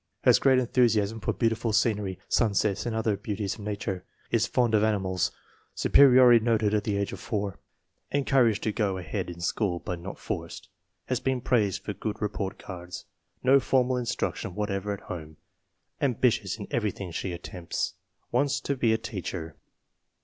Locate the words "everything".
16.71-17.11